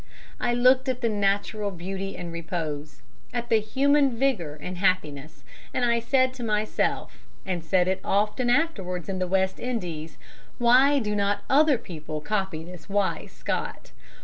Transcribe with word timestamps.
"I 0.39 0.51
looked 0.55 0.89
at 0.89 1.01
the 1.01 1.09
natural 1.09 1.69
beauty 1.69 2.17
and 2.17 2.33
repose; 2.33 3.03
at 3.31 3.49
the 3.49 3.59
human 3.59 4.17
vigour 4.17 4.57
and 4.59 4.79
happiness; 4.79 5.43
and 5.75 5.85
I 5.85 5.99
said 5.99 6.33
to 6.33 6.43
myself, 6.43 7.27
and 7.45 7.63
said 7.63 7.87
it 7.87 8.01
often 8.03 8.49
afterwards 8.49 9.09
in 9.09 9.19
the 9.19 9.27
West 9.27 9.59
Indies: 9.59 10.17
'Why 10.57 10.97
do 10.97 11.15
not 11.15 11.43
other 11.51 11.77
people 11.77 12.19
copy 12.19 12.63
this 12.63 12.89
wise 12.89 13.31
Scot? 13.31 13.91